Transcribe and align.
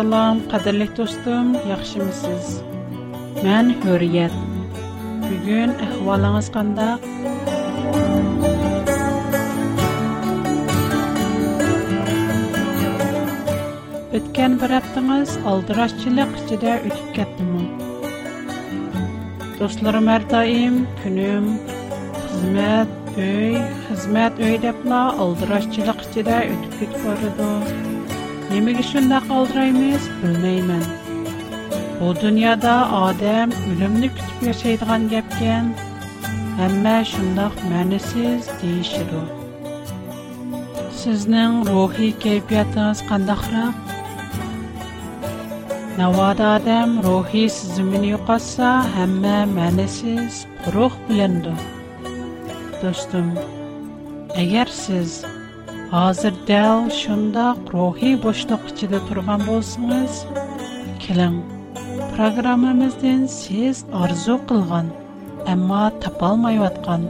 Salam, 0.00 0.38
qadrli 0.48 0.86
dostum, 0.96 1.48
yaxshimisiz? 1.70 2.46
Men 3.44 3.66
Hurriyet. 3.82 4.36
Bugun 5.24 5.74
ahvolingiz 5.86 6.48
qanday? 6.54 6.94
Өткен 14.16 14.56
бір 14.62 14.74
аптыңыз 14.78 15.36
алдырашчылық 15.52 16.32
ішіде 16.38 16.78
içində 16.88 17.12
кеттімі. 17.18 17.68
Достларым 19.60 19.60
Dostlarım 19.60 20.10
hər 20.14 20.26
daim 20.32 20.80
günüm, 21.04 21.52
өй, 23.28 23.60
қызмет 23.90 24.42
өй 24.48 24.56
депла 24.64 25.04
алдырашчылық 25.26 26.04
ішіде 26.08 26.42
өтіп 26.56 26.80
кетіп 26.80 27.00
барыды. 27.04 27.89
Nimaga 28.50 28.82
shundoq 28.90 29.26
oldiraymiz, 29.36 30.02
bilmayman. 30.20 30.84
Bu 31.98 32.08
dunyoda 32.22 32.74
odam 33.04 33.50
o'limni 33.70 34.08
kutib 34.16 34.40
yashaydigan 34.48 35.02
gapgan. 35.12 35.66
Hamma 36.58 36.96
shundoq 37.12 37.54
ma'nisiz 37.70 38.42
deyishadi. 38.60 39.22
Sizning 41.00 41.54
ruhiy 41.70 42.12
kayfiyatingiz 42.24 42.98
qandaqroq? 43.10 43.74
Navoda 45.98 46.46
odam 46.56 46.90
ruhiy 47.06 47.48
sizimini 47.58 48.08
yo'qotsa, 48.14 48.68
hamma 48.94 49.38
ma'nisiz, 49.58 50.32
quruq 50.64 50.94
bilindi. 51.06 51.54
Do'stim, 52.82 53.28
agar 54.42 54.68
siz 54.84 55.10
Азыр 55.90 56.36
дәл 56.46 56.84
шындақ 56.94 57.72
рухи 57.74 58.12
бұштықшыды 58.22 59.00
тұрған 59.08 59.40
болсыңыз, 59.42 60.20
келің, 61.02 61.40
программымыздың 62.12 63.24
сез 63.26 63.80
арзу 63.90 64.36
қылған, 64.46 64.92
тапа 65.42 66.28
алмай 66.28 66.60
алмайуатқан. 66.60 67.08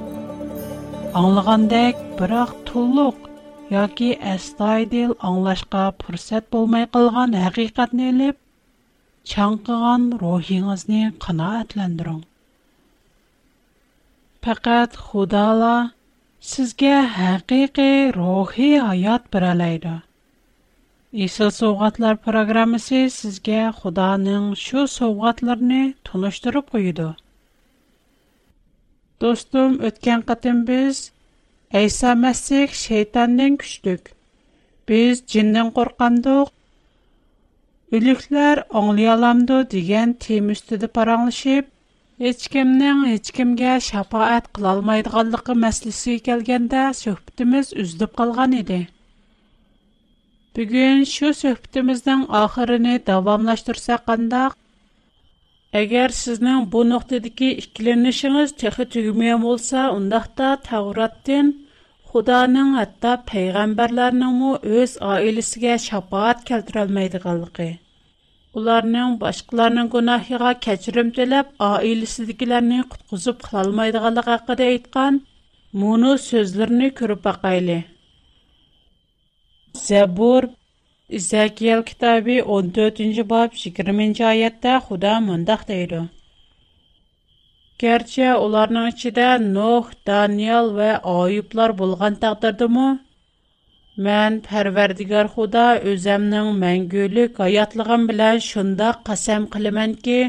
Аңлығандай 1.13 1.93
бірақ 2.17 2.57
тұлғық, 2.73 3.29
яғи 3.69 4.11
әстайдил 4.33 5.13
аңлашқа 5.21 5.85
пұрсет 6.01 6.49
болмай 6.49 6.89
қылған 6.89 7.37
әргі 7.37 7.69
қатнеліп, 7.77 8.41
чанқыған 9.29 10.09
рухиңізнің 10.25 11.19
қына 11.21 11.53
әтләндіруң. 11.67 12.23
Пәкәт 14.41 14.97
sizga 16.41 17.03
haqiqiy 17.17 18.13
ruhiy 18.17 18.79
hayat 18.81 19.33
beralaydi 19.33 20.01
Исел 21.13 21.51
совгатлар 21.51 22.21
программасы 22.23 23.09
сезгә 23.11 23.73
Худаның 23.75 24.53
şu 24.55 24.85
совгатларны 24.87 25.97
тоныштырып 26.07 26.69
куйды. 26.71 27.09
Достум, 29.19 29.81
өткән 29.89 30.23
кытым 30.23 30.61
без 30.69 31.11
Әйса 31.75 32.15
Мәсих 32.15 32.77
шайтандан 32.79 33.59
күчтек. 33.59 34.13
Без 34.87 35.25
джиннән 35.27 35.73
коркандык. 35.75 36.55
Үлекләр 37.91 38.63
аңлый 38.71 39.11
аламды 39.11 39.65
дигән 39.67 40.15
тем 40.15 40.55
үстидә 40.55 40.87
параңлашып, 40.95 41.67
hech 42.23 42.43
kimning 42.53 42.99
hech 43.11 43.29
kimga 43.37 43.75
shafoat 43.89 44.49
qilolmaydiganligi 44.57 45.55
maslisiga 45.65 46.25
kelganda 46.27 46.83
suhbatimiz 47.03 47.67
uzilib 47.83 48.13
qolgan 48.21 48.57
edi. 48.63 48.81
Bugun 50.57 51.05
shu 51.15 51.29
suhbatimizning 51.43 52.23
oxirini 52.43 52.95
davomlashtirsak 53.09 54.05
qandoq? 54.11 54.53
Agar 55.83 56.09
sizning 56.23 56.61
bu 56.73 56.81
nuqtadagi 56.93 57.51
ikkilanishingiz 57.63 58.57
texi 58.63 58.85
tugmagan 58.95 59.41
bo'lsa, 59.47 59.81
undaqda 59.99 60.49
Tavratdan 60.69 61.53
Xudoning 62.11 62.71
hatto 62.81 63.13
payg'ambarlarning 63.31 64.41
o'z 64.79 64.93
oilasiga 65.13 65.75
shafoat 65.89 66.39
keltirolmaydiganligi 66.49 67.69
ularning 68.59 69.11
boshqalarning 69.23 69.89
gunohiga 69.95 70.53
kechirim 70.67 71.09
tilab, 71.17 71.47
oilasidagilarni 71.71 72.81
qutqizib 72.93 73.37
qilolmaydiganligi 73.47 74.31
haqida 74.35 74.71
aytgan 74.75 75.21
mono 75.83 76.13
so'zlarini 76.29 76.89
ko'rib 77.01 77.21
boqayli 77.27 77.79
Zabur 79.87 80.49
Izakiyel 81.19 81.83
kitobi 81.91 82.37
14-bob 82.57 83.61
20-oyatda 83.61 84.73
Xudo 84.87 85.15
mundoq 85.29 85.63
deydi. 85.69 86.01
garchi 87.83 88.27
ularning 88.47 88.89
ichida 88.93 89.29
Nuh, 89.57 89.87
Daniel 90.09 90.67
va 90.79 90.91
Oyublar 91.19 91.71
bo'lgan 91.81 92.15
taqdirdimi, 92.25 92.89
Мән 94.05 94.37
Pərverdigar 94.41 95.27
Худа 95.33 95.63
özəmnin 95.91 96.47
məngülük 96.61 97.41
hayatlığım 97.43 98.05
bilan 98.11 98.39
şundaq 98.51 99.03
qasam 99.09 99.43
qılıman 99.53 99.93
ki, 100.05 100.21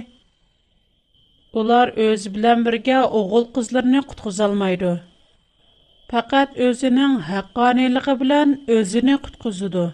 ular 1.59 1.87
öz 2.07 2.25
bilan 2.33 2.65
birgə 2.65 2.97
oğul 3.19 3.45
qızlarını 3.55 4.01
qutquzalmaydı. 4.09 4.91
Faqat 6.09 6.57
özünün 6.67 7.13
haqqaniliği 7.29 8.15
bilan 8.23 8.49
özünü 8.77 9.15
qutquzudu. 9.27 9.85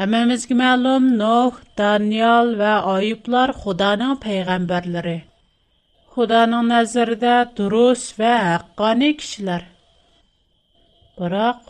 Həmmimizə 0.00 0.58
məlum 0.62 1.06
Нох, 1.22 1.62
Daniel 1.78 2.52
və 2.64 2.74
Ayublar 2.94 3.54
Xudanın 3.62 4.18
peyğəmbərləri. 4.26 5.16
Xudanın 6.16 6.74
nəzərində 6.74 7.38
dürüst 7.56 8.18
və 8.18 8.34
haqqani 8.48 9.14
kişilər. 9.22 9.75
Biroq 11.20 11.60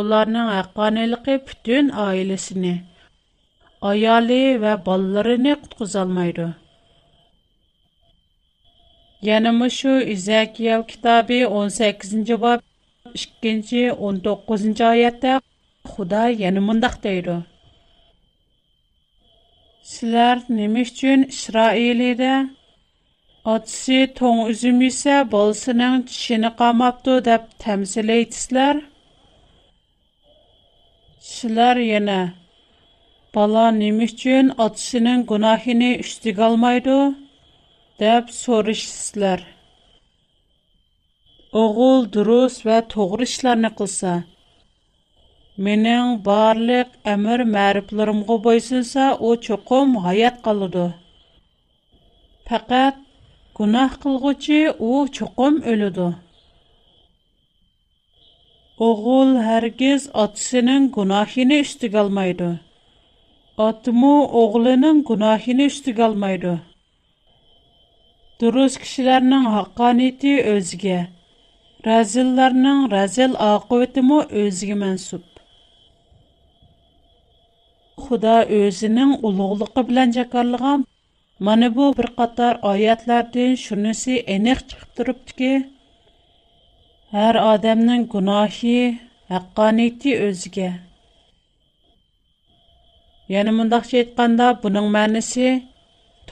ularning 0.00 0.48
haqqoniyligi 0.56 1.34
butun 1.48 1.86
oilasini, 2.04 2.74
ayoli 3.90 4.42
va 4.62 4.72
bolalarini 4.86 5.52
qutqizolmaydi. 5.62 6.46
Yana 9.28 9.52
mushu 9.60 9.94
Izakiyel 10.14 10.82
kitobi 10.90 11.38
18-bob 11.60 12.60
2-19 13.44 14.84
oyatda 14.92 15.32
Xudo 15.92 16.24
yana 16.42 16.60
mundaq 16.68 16.94
deydi. 17.04 17.36
Sizlar 19.90 20.36
nima 20.56 20.80
uchun 20.86 21.20
Isroilida 21.34 22.34
ئاتىسى 23.48 23.98
توڭ 24.18 24.40
ئۈزۈم 24.46 24.80
يېسە 24.84 25.16
بالىسىنىڭ 25.34 25.94
چىشىنى 26.08 26.50
قاماپتۇ 26.58 27.14
دەپ 27.28 27.46
تەمسىلەيتىسىلەر 27.64 28.82
كىشىلەر 31.22 31.80
يەنە 31.84 32.18
بالا 33.38 33.64
نېمە 33.78 34.10
ئۈچۈن 34.10 34.52
ئاتىسىنىڭ 34.56 35.24
گۇناھىنى 35.32 35.90
ئۈستىگە 36.02 36.46
ئالمايدۇ 36.48 36.98
دەپ 38.04 38.36
سورىشىسىلەر 38.40 39.46
ئوغۇل 41.60 42.08
دۇرۇس 42.18 42.60
ۋە 42.68 42.78
توغرا 42.96 43.30
ئىشلارنى 43.30 43.74
قىلسا 43.80 44.16
mening 45.66 46.16
barliq 46.28 46.92
amr 47.14 47.42
ma'riflarimga 47.54 48.36
bo'ysunsa 48.48 49.06
u 49.28 49.36
cho'qim 49.46 49.96
hayot 50.06 50.42
qoladi 50.48 50.84
faqat 52.50 53.06
Gunoh 53.60 53.92
qilg'uchi 54.02 54.58
u 54.90 54.90
chuqum 55.16 55.56
o'ladi. 55.70 56.04
O'g'il 58.86 59.32
hargiz 59.46 60.06
otasining 60.22 60.84
gunohini 60.94 61.58
ustiga 61.64 61.98
olmaydi. 62.04 62.48
Otmu 63.68 64.14
o'g'lining 64.42 65.02
gunohini 65.10 65.66
ustiga 65.72 66.06
olmaydi. 66.08 66.54
Durust 68.40 68.80
kishilarning 68.82 69.44
haqqoniyati 69.56 70.32
o'ziga, 70.54 71.00
razillarning 71.88 72.80
razil 72.94 73.32
oqibatimi 73.52 74.20
o'ziga 74.44 74.76
mansub. 74.84 75.26
Xudo 78.04 78.38
o'zining 78.60 79.12
ulug'ligi 79.28 79.82
bilan 79.90 80.16
jakorlagan 80.18 80.89
Mana 81.40 81.76
bu 81.76 81.84
bir 81.98 82.08
qator 82.18 82.54
oyatlardan 82.70 83.52
shunisi 83.64 84.14
aniq 84.34 84.58
chiqib 84.70 84.90
turibdiki, 84.96 85.52
har 87.14 87.36
odamning 87.52 88.02
gunohi, 88.14 88.80
haqqoniyati 89.32 90.12
o'ziga. 90.26 90.68
Yana 93.34 93.56
mundaqcha 93.58 93.96
әйткәндә, 94.02 94.50
буның 94.66 94.92
мәнисе 94.98 95.48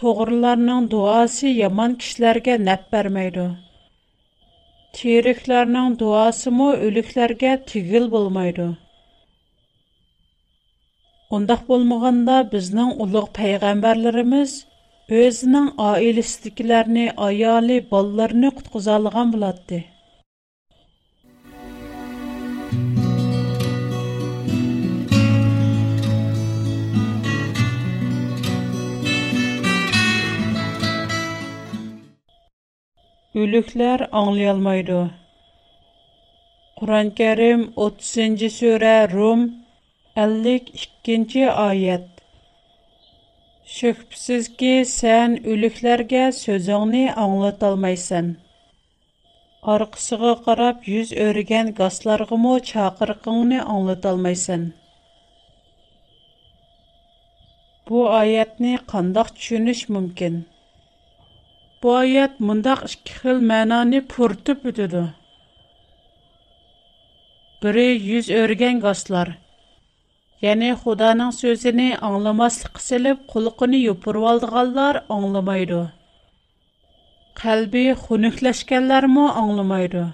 to'g'rilarning 0.00 0.92
дуасы 0.92 1.56
яман 1.64 1.96
кишләргә 2.02 2.60
naf 2.68 2.86
bermaydi. 2.92 3.48
Tiriklarning 4.96 5.98
duosi 6.00 6.56
mo 6.58 6.70
o'liklarga 6.86 7.58
tigil 7.70 8.12
bo'lmaydi. 8.14 8.70
Undaq 11.36 11.68
bo'lmaganda 11.70 12.42
bizning 12.56 12.98
ulug' 13.04 13.36
payg'ambarlarimiz– 13.38 14.52
Өзінің 15.08 15.68
ailesіздікілеріні, 15.80 17.04
ayali, 17.26 17.76
балларыны 17.92 18.48
құтқызалыған 18.56 19.30
бұладды. 19.32 19.78
Өлүкләр 33.32 34.06
аңлыялмайды. 34.12 35.00
Құран-Кәрім 36.82 37.64
30-сүрә 37.88 38.94
Рум 39.16 39.48
52-аят 40.20 42.17
Şübhəsizki 43.68 44.68
sən 44.88 45.34
ölüklərə 45.54 46.20
sözünü 46.32 47.00
anlatolmaysan. 47.22 48.28
Арқысыға 49.72 50.30
қарап 50.46 50.86
жүз 50.86 51.10
өрген 51.24 51.74
гасларғымы 51.80 52.54
чақырқыңны 52.70 53.58
аңлаталмайсан. 53.74 54.62
Bu 57.90 58.06
ayətni 58.20 58.72
qandaq 58.92 59.34
düşünüş 59.36 59.82
mümkün. 59.96 60.38
Bu 61.82 61.92
ayət 61.98 62.40
mındaq 62.50 62.86
iki 62.88 63.18
xil 63.18 63.42
mənani 63.52 64.00
pürtüb 64.14 64.64
ötüdü. 64.72 65.04
Biri 67.62 67.86
юз 68.14 68.32
örgən 68.40 68.80
qaslar– 68.86 69.34
Yani 70.42 70.76
Xudanın 70.82 71.30
sözünü 71.30 71.96
anlamaslık 71.96 72.80
silib, 72.80 73.18
qulqını 73.28 73.76
yupurub 73.76 74.22
aldığanlar 74.22 75.04
anlamaydı. 75.08 75.80
Qalbi 77.40 77.84
xunukləşkənlər 78.02 79.06
mə 79.14 79.24
anlamaydı. 79.42 80.04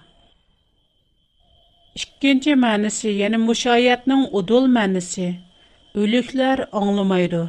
İkinci 1.94 2.56
mənisi, 2.64 3.10
yəni 3.22 3.38
müşayiətin 3.48 4.30
udul 4.38 4.70
mənisi, 4.76 5.28
ölüklər 5.94 6.68
anlamaydı. 6.72 7.44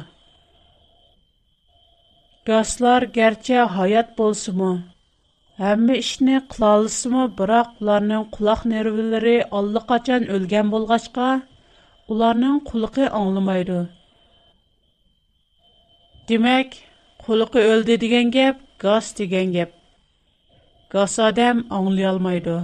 Qaslar 2.46 3.08
gərçə 3.16 3.64
hayat 3.78 4.12
bolsumu, 4.18 4.72
Həmmə 5.58 5.94
işni 5.96 6.40
qılalısımı, 6.52 7.22
biroq 7.38 7.68
ularning 7.80 8.24
quloq 8.34 8.64
nervlari 8.72 9.36
allaqachon 9.58 10.26
o'lgan 10.34 10.72
bo'lg'achqa, 10.74 11.28
ularning 12.11 12.57
quliqi 12.69 13.05
anglamaydi. 13.19 13.79
Demak, 16.29 16.69
quliqi 17.23 17.61
o'ldi 17.71 17.95
degan 18.03 18.27
gap 18.37 18.57
gaz 18.83 19.05
degan 19.17 19.47
gap. 19.55 19.71
Gaz 20.93 21.13
odam 21.27 21.57
anglay 21.77 22.07
olmaydi. 22.11 22.57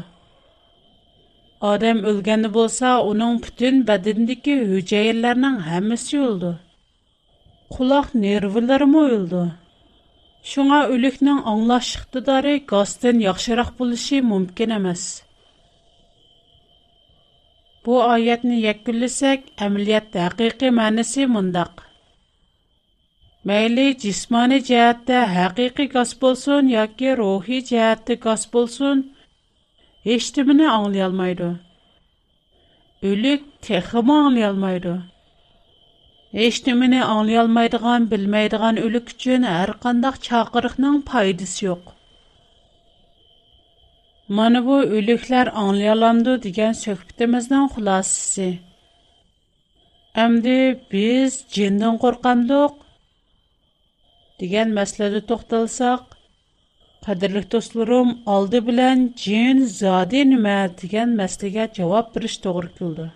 Odam 1.72 1.98
o'lganda 2.10 2.50
bo'lsa, 2.58 2.88
uning 3.12 3.36
butun 3.44 3.76
badanidagi 3.90 4.56
hujayralarning 4.72 5.58
hammasi 5.70 6.16
o'ldi. 6.28 6.52
Quloq 7.74 8.08
nervlari 8.24 8.88
mo 8.94 9.04
o'ldi. 9.16 9.44
Шуңа 10.52 10.82
үлекнең 10.94 11.40
аңлаш 11.52 11.88
иктидары 11.98 12.54
гастан 12.72 13.18
яхшырак 13.32 13.72
булышы 13.80 14.22
мөмкин 14.32 14.72
эмас. 14.78 15.04
Bu 17.87 17.95
oyatni 18.03 18.57
yakunlasak, 18.69 19.41
amaliyotda 19.65 20.19
haqiqiy 20.27 20.71
ma'nosi 20.81 21.23
mundaq. 21.35 21.73
Mayli 23.49 23.87
jismoniy 24.03 24.61
jihatda 24.69 25.19
haqiqiy 25.37 25.89
gaz 25.95 26.11
bo'lsin 26.23 26.69
yoki 26.79 27.09
ruhiy 27.21 27.63
jihatda 27.71 28.15
gaz 28.27 28.43
bo'lsin, 28.53 28.97
hech 30.09 30.29
nimani 30.37 30.67
anglayolmaydi. 30.77 31.49
O'lik 33.11 33.43
texmi 33.69 34.15
anglayolmaydi. 34.25 34.95
Hech 36.39 36.59
nimani 36.67 37.01
anglayolmaydigan, 37.15 38.07
bilmaydigan 38.13 38.77
o'lik 38.85 39.07
uchun 39.15 39.43
har 39.55 39.71
qanday 39.85 40.15
chaqiriqning 40.29 41.03
foydasi 41.11 41.61
yo'q. 41.69 41.85
Mana 44.37 44.67
bu 44.67 44.77
o'liklar 44.97 45.47
anlayalamdı 45.63 46.33
degan 46.43 46.75
söhbətimizin 46.85 47.65
xulosasi. 47.73 48.49
Endi 50.25 50.59
biz 50.93 51.33
jindan 51.57 51.97
qorqandıq 52.05 52.73
degan 54.41 54.69
masalada 54.79 55.21
to'xtalsak, 55.31 56.05
qadrli 57.07 57.43
do'stlarim, 57.53 58.09
oldi 58.35 58.59
bilan 58.69 58.99
jin 59.25 59.59
zodi 59.81 60.21
nima 60.31 60.59
degan 60.83 61.11
masalaga 61.21 61.65
javob 61.79 62.07
berish 62.15 62.39
to'g'ri 62.45 62.71
keldi. 62.79 63.07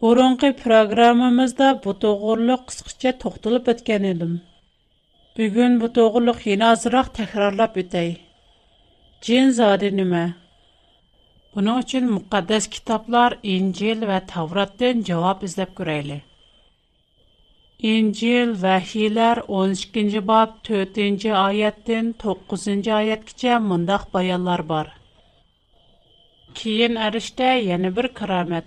Burunqi 0.00 0.50
programmamizda 0.64 1.68
bu 1.84 1.92
toğırlıq 2.04 2.62
qisqacha 2.68 3.10
to'xtalib 3.22 3.64
o'tgan 3.72 4.04
edim. 4.12 4.34
Bugun 5.36 5.72
bu 5.80 5.88
toğırlıq 5.96 6.38
yana 6.50 6.66
ozroq 6.74 7.06
takrorlab 7.18 7.74
o'tay. 7.84 8.10
cin 9.24 9.50
zadi 9.58 9.88
nima 9.96 10.24
buning 11.54 11.76
uchun 11.82 12.04
muqaddas 12.16 12.64
kitoblar 12.74 13.30
injil 13.54 14.00
va 14.10 14.18
tavrotdan 14.32 15.02
javob 15.08 15.44
izlab 15.48 15.70
ko'rayli 15.80 16.16
injil 17.92 18.48
vahiylar 18.64 19.36
12 19.58 20.24
bob 20.30 20.50
4 20.70 21.28
oyatdan 21.46 22.10
9 22.24 22.90
oyatgacha 22.98 23.60
mundoq 23.70 24.02
bayonlar 24.16 24.62
bor 24.72 24.86
keyin 26.58 26.94
arishda 27.06 27.50
yana 27.70 27.90
bir 27.96 28.06
karomat 28.18 28.66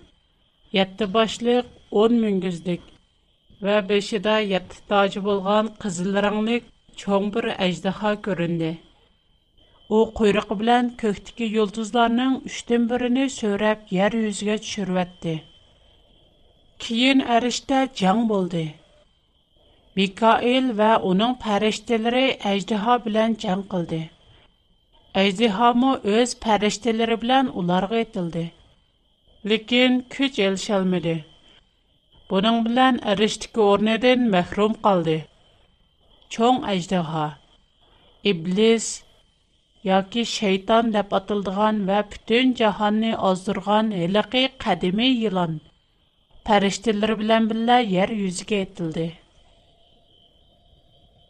yetti 0.79 1.11
boshliq 1.17 1.65
o'n 2.01 2.13
mingizlik 2.23 2.81
va 3.65 3.77
beshida 3.89 4.39
yetti 4.53 4.77
toji 4.89 5.19
bo'lgan 5.29 5.65
qizil 5.83 6.11
ranglik 6.25 6.63
cho'ng 7.01 7.27
bir 7.35 7.45
ajdaho 7.65 8.11
ko'rindi 8.27 8.71
u 9.89 9.99
quyrug'i 10.19 10.59
bilan 10.61 10.89
ko'kdagi 11.01 11.45
yulduzlarning 11.57 12.33
uchdan 12.49 12.89
birini 12.91 13.29
so'rab 13.35 13.79
yer 13.97 14.11
yuziga 14.23 14.57
tushirvatdi. 14.63 15.35
Keyin 16.79 17.19
arishda 17.35 17.79
jang 18.01 18.21
bo'ldi. 18.31 18.65
Mikoil 19.95 20.65
va 20.79 20.91
uning 21.11 21.33
farishtalari 21.45 22.27
ajdaho 22.53 22.99
bilan 23.05 23.39
jang 23.45 23.63
qildi. 23.73 24.01
Ajdahomi 25.23 25.91
o'z 26.17 26.29
farishtalari 26.45 27.21
bilan 27.23 27.55
ularga 27.63 27.97
etildi 28.05 28.45
lekin 29.49 30.01
kuch 30.13 30.39
elisholmadi 30.47 31.15
buning 32.29 32.57
bilan 32.67 32.95
arishdiki 33.11 33.61
o'rnidan 33.69 34.21
mahrum 34.35 34.73
qoldi. 34.85 35.17
Cho'ng 36.33 36.59
ajdaho 36.73 37.25
iblis 38.31 38.85
yoki 39.91 40.23
shayton 40.37 40.93
deb 40.97 41.13
atildigan 41.19 41.85
va 41.89 41.99
butun 42.11 42.53
jahonni 42.61 43.11
ozdirgan 43.29 43.91
hiliqi 43.99 44.43
qadimiy 44.65 45.13
yilon 45.23 45.53
farishtalar 46.47 47.11
bilan 47.21 47.49
birga 47.49 47.77
yer 47.97 48.09
yuziga 48.23 48.57
etildi. 48.65 49.05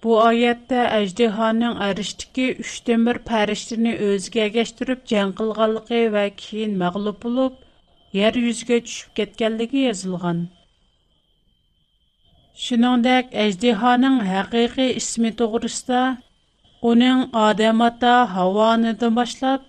Bu 0.03 0.17
oyatda 0.21 0.81
ajdahoning 0.97 1.77
arishdiki 1.87 2.47
3dan 2.71 3.05
1 3.11 3.19
farishtani 3.29 3.93
o'ziga 4.07 4.41
egashtirib 4.49 4.99
jang 5.11 5.31
qilganligi 5.39 6.01
va 6.15 6.25
keyin 6.41 6.75
mag'lub 6.83 7.17
bo'lib 7.23 7.55
yer 8.19 8.33
yuziga 8.45 8.77
tushib 8.89 9.15
ketganligi 9.19 9.81
yozilgan. 9.87 10.43
Shuningdek, 12.65 13.33
ajdihoning 13.45 14.19
haqiqiy 14.31 14.91
ismi 15.01 15.31
to'g'risida 15.41 16.03
uning 16.91 17.19
odam 17.47 17.79
ota 17.87 18.15
Havonidan 18.35 19.13
boshlab 19.19 19.61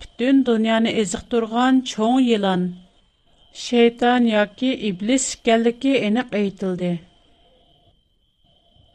butun 0.00 0.36
dunyoni 0.48 0.90
eziqtirgan 1.02 1.74
cho'ng 1.90 2.20
yılan, 2.30 2.62
shayton 3.64 4.22
yoki 4.36 4.70
iblis 4.88 5.24
ekanligi 5.34 5.94
aniq 6.06 6.28
aytildi. 6.40 6.92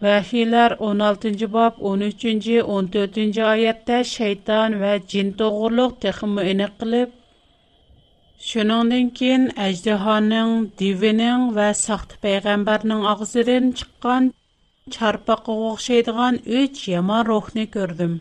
Vahiylar 0.04 0.72
16 0.80 1.54
bob 1.56 1.74
13 1.92 2.26
14 2.78 3.38
oyatda 3.54 3.98
shayton 4.16 4.70
va 4.82 4.94
jin 5.12 5.28
to'g'riliq 5.40 5.92
texmi 6.04 6.42
aniq 6.52 6.74
qilib 6.82 7.10
Шуныңдан 8.46 9.08
keyin 9.18 9.46
әждиһаның, 9.68 10.50
дивенең 10.80 11.46
ва 11.56 11.72
сахты 11.80 12.20
пайгамбарның 12.26 13.00
агызыдан 13.12 13.72
чыккан 13.80 14.28
çarpaqqa 14.96 15.54
охшайдыган 15.70 16.40
3 16.46 16.88
яман 16.88 17.26
рухны 17.30 17.66
күрдем. 17.76 18.14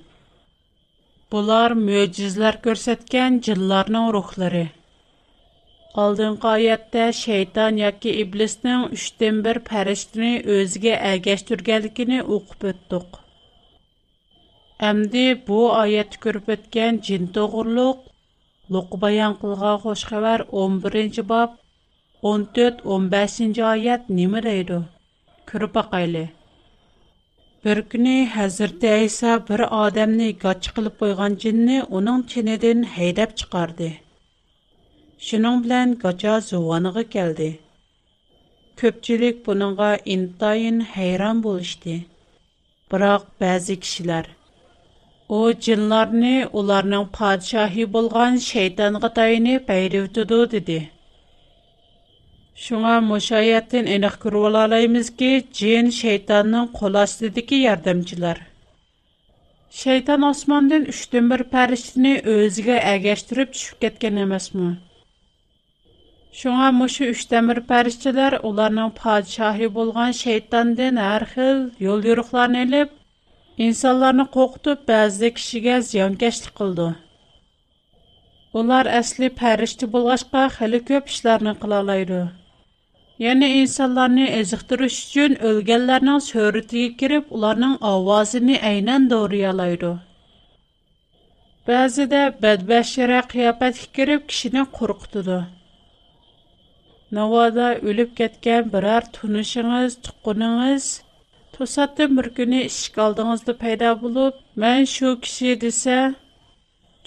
Bular 1.31 1.75
мөҗизләр 1.87 2.59
күрсәткән 2.65 3.39
җилларның 3.47 4.11
рухлары. 4.17 4.65
Алдыңғы 6.03 6.49
аятта 6.53 7.07
шейтан 7.21 7.79
яки 7.83 8.13
иблисның 8.23 8.89
үштен 8.97 9.43
бір 9.47 9.63
пәріштіні 9.69 10.33
өзге 10.57 10.95
әгәштүргәлікіні 11.13 12.21
оқып 12.39 12.69
өттік. 12.73 13.21
Әмді 14.91 15.25
bu 15.49 15.63
аят 15.73 16.19
көріп 16.27 16.53
өткен 16.57 17.01
жин 17.09 17.31
тоғырлық, 17.39 18.05
Луқ 18.75 18.97
баян 19.03 19.37
қылға 19.41 19.73
қош 19.83 20.01
хабар 20.11 20.43
11-ci 20.63 21.23
bab 21.33 21.53
14-15-ci 22.31 23.63
ayat 23.73 24.09
nimə 24.11 24.43
deydi? 24.43 24.81
Көріп. 25.53 26.36
Bir 27.67 27.77
günü 27.91 28.27
Hazreti 28.27 28.89
İsa 29.05 29.49
bir 29.49 29.87
adamni 29.87 30.39
gaçı 30.39 30.71
qılıb 30.75 30.95
qoyğan 31.01 31.35
cinni 31.43 31.83
onun 31.83 32.23
çinidin 32.23 32.83
heydəb 32.97 33.35
çıxardı. 33.39 33.89
Şunun 35.19 35.65
bilan 35.65 35.99
gaça 35.99 36.41
zuvanığı 36.41 37.03
gəldi. 37.03 37.59
Köpçülük 38.77 39.47
bununğa 39.47 39.97
intayın 40.05 40.81
heyran 40.81 41.43
bolışdı. 41.43 41.95
Biroq 42.91 43.23
bəzi 43.41 43.75
kişilər 43.83 44.25
O 45.29 45.53
cinlarni 45.65 46.37
ularning 46.53 47.07
podshohi 47.19 47.93
bo'lgan 47.95 48.37
shaytonga 48.37 49.09
tayinib 49.15 49.69
bayrivdidu 49.69 50.51
dedi. 50.51 50.96
Шуңа 52.65 52.95
мушаятын 53.05 53.89
aniq 53.95 54.15
ko'rib 54.21 54.45
olamizki, 54.49 55.27
jin 55.57 55.91
shaytonning 55.97 56.71
qo'l 56.79 56.95
астыдагы 57.03 57.59
yordamchilar. 57.63 58.39
Шайтан 59.81 60.25
османдан 60.29 60.87
3dan 60.89 61.29
1 61.37 61.45
farishtani 61.51 62.15
өзүгө 62.35 62.79
агаштырып 62.93 63.53
түшүп 63.57 63.83
кеткен 63.85 64.23
эмесми? 64.25 64.71
Шуңа 66.39 66.71
мушу 66.79 67.11
үч 67.13 67.27
тәмир 67.35 67.61
пәришчеләр 67.69 68.39
уларның 68.41 68.95
падишаһы 69.03 69.69
булган 69.77 70.17
шайтандан 70.23 71.03
һәр 71.05 71.29
хил 71.35 71.63
юл 71.91 72.09
юрыкларны 72.13 72.65
алып, 72.65 72.97
инсанларны 73.69 74.31
коркутуп, 74.39 74.89
бәзи 74.89 75.35
кишиге 75.37 75.83
зыянкәшлек 75.91 76.57
кылды. 76.57 76.89
Улар 78.57 78.89
әсли 78.89 79.29
пәришче 79.45 79.93
булгачка 79.93 80.49
хәле 80.59 80.81
көп 80.89 81.13
эшләрне 81.13 81.59
кыла 81.61 81.85
Yəni 83.25 83.47
insanlarını 83.61 84.27
əziqdiriş 84.39 84.97
üçün 85.05 85.37
ölgənlərin 85.51 86.19
şöhrətinə 86.25 86.89
girib, 87.01 87.31
onların 87.37 87.79
ovozunu 87.91 88.59
aynən 88.71 89.07
doğruyalaydı. 89.13 89.93
Bəzidə 91.69 92.23
bədbəşərə 92.43 93.23
qiyafət 93.33 93.81
girib 93.97 94.27
kişini 94.33 94.67
qorxutudu. 94.77 95.39
Navada 97.17 97.71
ölüb 97.89 98.13
getgan 98.21 98.69
birər 98.75 99.09
tunuşunuz, 99.17 99.97
tuqqununuz 100.05 100.87
to'satdan 101.57 102.17
bir 102.17 102.29
kuni 102.37 102.61
ishik 102.71 102.99
oldingizda 103.05 103.53
paydo 103.63 103.91
bo'lib 104.03 104.35
man 104.63 104.81
shu 104.95 105.09
kishi 105.25 105.51
desa 105.65 105.99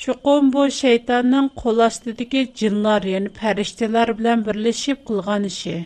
chuqum 0.02 0.44
bu 0.54 0.64
shaytonning 0.82 1.50
qo'l 1.62 1.78
ostidagi 1.88 2.42
jinlar 2.60 3.02
ya'ni 3.14 3.30
farishtalar 3.40 4.08
bilan 4.20 4.40
birlashib 4.48 5.00
qilgan 5.10 5.44
ishi 5.52 5.78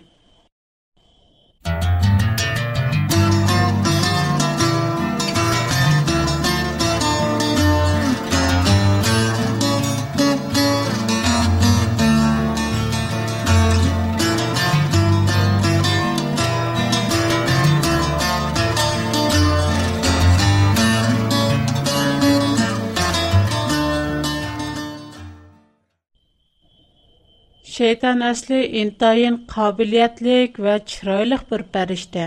Şeytan 27.73 28.19
əsli 28.21 28.59
intayın 28.81 29.39
qabiliyyətlik 29.49 30.59
və 30.65 30.73
çiraylıq 30.91 31.43
bir 31.51 31.61
pərişdə. 31.73 32.25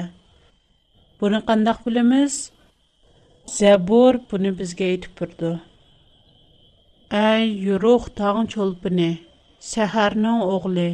Bunu 1.21 1.39
qandaq 1.51 1.85
bilimiz? 1.87 2.39
Zəbur 3.57 4.19
bunu 4.31 4.51
bizə 4.61 4.89
aytıb 4.89 5.13
durdu. 5.21 5.53
Ey 7.21 7.47
yuruq 7.67 8.09
tağın 8.19 8.51
çolpini, 8.55 9.13
səhərinin 9.71 10.43
oğli, 10.55 10.89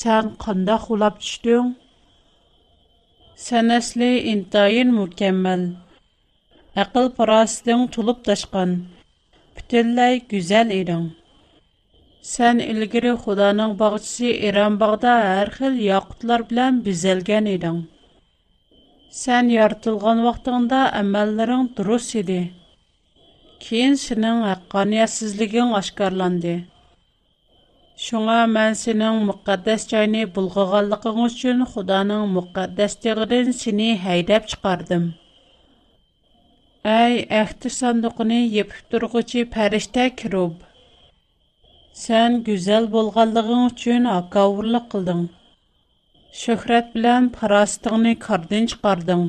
Sən 0.00 0.34
qandaq 0.42 0.90
ulap 0.94 1.22
düşdün? 1.22 1.70
Sən 3.46 3.70
əsli 3.78 4.10
intayın 4.32 4.90
mükəmməl. 4.98 5.62
Aql 6.82 7.06
parasıdın 7.18 7.86
tulub 7.94 8.26
daşqan. 8.26 8.72
butunlay 9.54 10.14
go'zal 10.30 10.70
eding. 10.80 11.08
Sən 12.28 12.58
ilgiri 12.62 13.12
Xudanın 13.24 13.70
bağçısı 13.80 14.30
İranbağda 14.48 15.12
hər 15.26 15.50
xil 15.58 15.76
yaqutlar 15.84 16.42
bilan 16.50 16.80
bizəlgən 16.88 17.46
idin. 17.52 17.78
Sən 19.20 19.48
yaratılğan 19.52 20.20
vaxtında 20.26 20.80
əməllərin 20.98 21.70
durus 21.78 22.08
idi. 22.20 22.40
Keyin 23.64 23.96
sənin 24.02 24.44
haqqaniyyətsizliyin 24.48 25.72
aşkarlandı. 25.80 26.54
Şuna 28.08 28.36
mən 28.58 28.76
sənin 28.82 29.24
müqəddəs 29.30 29.88
çayını 29.94 30.28
bulğağanlığın 30.34 31.24
üçün 31.30 31.66
Xudanın 31.72 32.28
müqəddəs 32.36 33.00
dağıdan 33.04 33.56
səni 33.64 33.90
heydəb 34.06 34.52
çıxardım. 34.52 35.10
Ey 37.00 37.20
əhdi 37.42 37.76
sandıqını 37.80 38.40
yepib 38.58 38.84
durğucu 38.92 39.48
pəriştə 39.58 40.10
kirub. 40.22 40.67
Сән 42.03 42.39
гүзәл 42.47 42.89
булганлыгың 42.93 43.65
өчен 43.69 44.09
акавырлык 44.13 44.87
кылдың. 44.93 45.25
Шөһрәт 46.43 46.95
белән 46.95 47.29
парастыңны 47.35 48.15
кардын 48.25 48.65
чыгардың. 48.73 49.27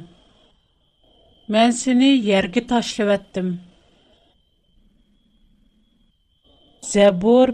Мен 1.56 1.76
сине 1.80 2.14
ярга 2.14 2.62
ташлап 2.70 3.12
әттем. 3.18 3.52
Забур 6.92 7.52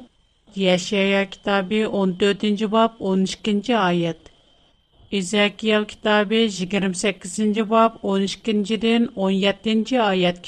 Яшая 0.55 1.27
китабы 1.27 1.83
14-нче 1.83 2.67
баб 2.67 2.97
12-нче 3.01 3.75
аят. 3.75 4.31
Изакиел 5.11 5.85
китабы 5.87 6.47
28-нче 6.47 7.65
баб 7.65 8.01
12-дән 8.03 9.11
17-нче 9.15 10.01
аят 10.01 10.43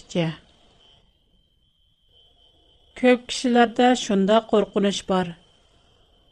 Кичә. 2.97 3.01
Көп 3.01 3.27
кишиләрдә 3.29 3.95
шунда 3.95 4.41
қорқыныш 4.49 5.05
бар. 5.07 5.35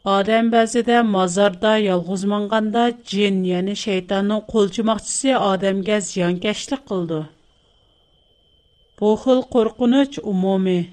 Адам 0.04 0.50
бәзидә 0.50 1.02
мазарда 1.02 1.76
ялгыз 1.78 2.24
маңганда 2.26 2.90
джин, 3.06 3.44
яни 3.44 3.74
шайтанның 3.74 4.42
қолчымақчысы 4.50 5.34
адамга 5.34 6.00
зиянкәшлек 6.00 6.82
кылды. 6.88 7.28
Бу 8.98 9.16
хил 9.16 9.42
қорқыныч 9.54 10.18
умуми. 10.22 10.90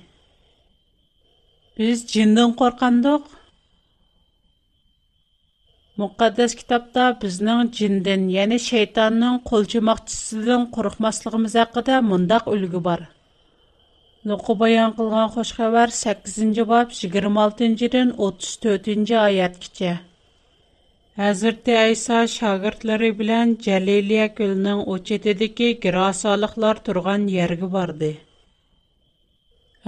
Biz 1.77 2.05
jindan 2.05 2.53
qo'rqandiq. 2.53 3.23
Muqaddas 5.97 6.53
kitobda 6.53 7.17
bizning 7.21 7.73
jindan, 7.73 8.29
ya'ni 8.29 8.59
shaytonning 8.69 9.41
qo'lchimoqchisidan 9.49 10.69
qo'rqmasligimiz 10.75 11.53
haqida 11.61 12.01
mundaq 12.01 12.43
ulgu 12.53 12.83
bor. 12.89 13.01
Нуқы 14.23 14.53
баян 14.55 14.93
қылған 14.95 15.31
хош 15.33 15.49
хабар 15.55 15.91
8-ci 15.91 16.63
bab 16.67 16.93
26-дан 16.97 18.13
34-ci 18.27 19.17
ayat 19.19 19.57
kiçə. 19.63 19.95
Həzrəti 21.19 21.75
İsa 21.95 22.21
şagirdləri 22.33 23.09
bilən 23.17 23.51
Cəliliyə 23.65 24.29
gölünün 24.37 24.85
o 24.93 24.95
çetidəki 25.09 25.67
girasalıqlar 25.85 26.79
turğan 26.85 27.27
yerə 27.33 27.69
bardı. 27.75 28.13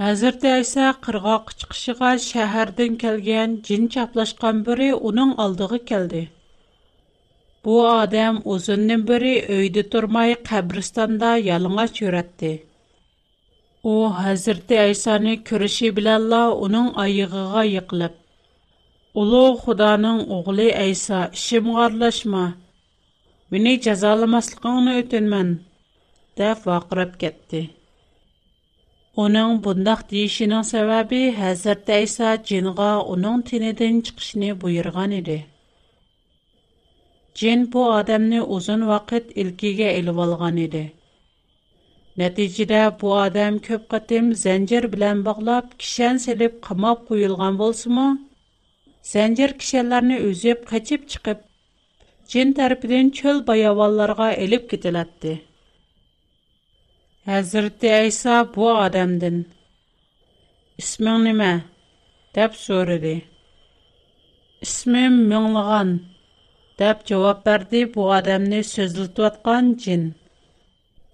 Həzrəti 0.04 0.52
İsa 0.66 0.92
qırğaq 1.08 1.56
çıxışığa 1.58 2.12
şəhərdən 2.28 3.00
gələn 3.00 3.58
cin 3.62 3.88
çaplaşqan 3.96 4.64
biri 4.68 4.94
onun 4.94 5.36
aldığı 5.46 5.80
gəldi. 5.94 6.24
Bu 7.64 7.88
adam 7.88 8.42
uzundan 8.44 9.08
biri 9.08 9.34
öydə 9.58 9.88
turmay 9.90 10.36
qəbristanda 10.52 11.36
yalınğa. 11.50 11.88
u 13.92 13.94
hazrati 14.20 14.78
aysoni 14.86 15.34
ko'rishi 15.48 15.88
bilanla 15.96 16.42
uning 16.66 16.88
oyig'iga 17.02 17.62
yiqilib 17.74 18.14
ulug' 19.20 19.60
xudoning 19.64 20.20
o'g'li 20.36 20.68
ayso 20.84 21.20
ishimga 21.38 21.76
aralashma 21.86 22.44
meni 23.50 23.72
jazolamasligingni 23.86 24.92
o'tinman 25.02 25.48
deb 26.40 26.58
vaqirab 26.70 27.12
ketdi 27.22 27.62
uning 29.24 29.52
bundoq 29.64 30.00
deyishining 30.10 30.64
sababi 30.72 31.22
hazrati 31.40 31.92
ayso 32.00 32.30
jinga 32.48 32.90
uning 33.14 33.38
tinidan 33.48 33.96
chiqishni 34.06 34.50
buyurgan 34.62 35.12
edi 35.20 35.38
jin 37.38 37.60
bu 37.72 37.80
odamni 37.98 38.40
uzun 38.56 38.82
vaqt 38.92 39.24
ilkiga 39.42 39.88
ilib 40.00 40.18
olgan 40.24 40.56
Нәтижеде 42.19 42.81
бұ 43.01 43.11
адам 43.25 43.59
көп 43.67 43.85
қатым 43.93 44.33
зәнжір 44.43 44.87
білән 44.93 45.21
бағлап, 45.27 45.77
кішен 45.81 46.19
селіп 46.19 46.59
қамап 46.65 47.05
қойылған 47.11 47.59
болсы 47.61 47.89
му? 47.89 48.07
Зәнжір 49.11 49.55
кішелерні 49.61 50.17
өзеп 50.27 50.67
қачып 50.71 51.07
чықып, 51.13 51.39
джин 52.27 52.51
тәрпіден 52.57 53.15
чөл 53.15 53.41
баявалларға 53.47 54.33
еліп 54.43 54.67
кетіләтті. 54.73 55.39
Hazreti 57.25 57.87
Aysa 57.93 58.35
bu 58.55 58.69
adamdan 58.69 59.45
"Isming 60.77 61.23
nima?" 61.23 61.53
deb 62.35 62.51
so'radi. 62.65 63.15
"Ismim 64.65 65.13
Minglig'an" 65.31 65.89
deb 66.79 66.97
javob 67.09 67.45
berdi 67.45 67.81
bu 67.93 68.01
odamni 68.17 68.61
so'zlatayotgan 68.73 69.65
jin. 69.83 70.03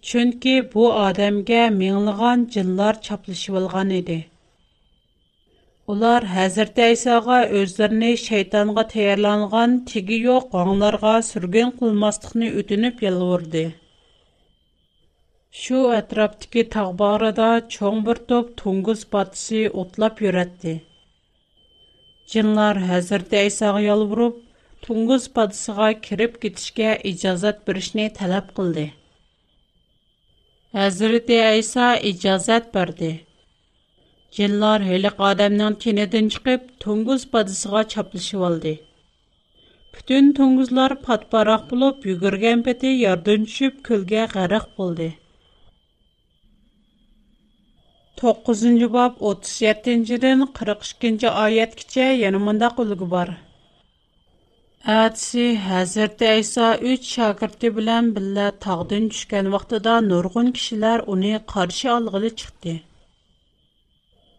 Chunki 0.08 0.54
bu 0.74 0.84
odamga 1.06 1.62
minglagan 1.80 2.46
jinlar 2.54 3.02
chaplashivolgan 3.08 3.90
edi. 4.00 4.18
Ular 5.92 6.22
hazrati 6.36 6.82
Aysoga 6.88 7.38
o'zlarini 7.60 8.12
shaytonga 8.24 8.84
tayyorlangan 8.94 9.78
tigi 9.92 10.18
yo'q 10.28 10.50
g'onglarga 10.56 11.14
surgun 11.30 11.70
qilmaslikni 11.78 12.48
o'tinib 12.62 13.06
yalvordi. 13.08 13.64
shu 15.60 15.78
atrofdagi 15.94 16.62
tog' 16.74 16.92
bag'rida 17.00 17.46
чоң 17.72 17.98
bir 18.04 18.20
топ 18.28 18.52
to'ng'iz 18.60 19.00
патысы 19.14 19.58
o'tlab 19.82 20.22
yuratdi 20.24 20.72
jinlar 22.34 22.80
hazrati 22.90 23.38
aysoga 23.40 23.82
yolvurib 23.86 24.38
to'ng'iz 24.86 25.26
патысыга 25.34 25.90
kirib 26.06 26.38
ketishga 26.44 26.94
ijozat 27.10 27.60
berishni 27.68 28.06
talab 28.20 28.48
qildi 28.60 28.86
Hazreti 30.72 31.36
Айса 31.36 31.86
иҗазат 32.00 32.70
берди. 32.72 33.10
Җинлар 34.32 34.80
һәлек 34.80 35.18
адамның 35.30 35.74
тинедән 35.82 36.30
чыгып, 36.32 36.62
tunguz 36.80 37.26
патысыга 37.34 37.82
чаплышып 37.94 38.44
алды. 38.48 38.72
Бүтән 39.92 40.30
tunguzlar 40.38 40.94
патпарак 41.04 41.66
булып, 41.68 42.06
йөгергән 42.08 42.64
пәте 42.64 42.94
ярдан 42.94 43.44
төшүп, 43.50 43.84
көлгә 43.90 44.24
гарак 44.32 44.72
булды. 44.78 45.10
9-нчы 48.22 48.88
37-дән 48.96 50.48
42-нчы 50.56 51.36
аятькечә 51.44 52.12
яңа 52.16 52.46
мондак 52.48 52.80
үлгү 52.80 53.12
бар. 53.12 53.36
Әтсі 54.82 55.42
Хәзрәт 55.62 56.22
Айса 56.26 56.68
3 56.82 57.04
шәкірті 57.06 57.68
білән 57.74 58.08
білә 58.16 58.48
тагдан 58.64 59.04
төшкән 59.12 59.50
вақтыда 59.52 60.00
нұрғын 60.02 60.48
кішілер 60.56 61.04
уни 61.06 61.36
қаршы 61.52 61.86
алғылы 61.92 62.32
чықты. 62.40 62.74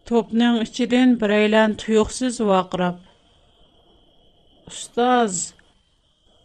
Топның 0.04 0.60
ичидән 0.66 1.16
берәйлән 1.16 1.78
туйыксыз 1.80 2.42
вакырап. 2.44 3.00
Устаз, 4.68 5.54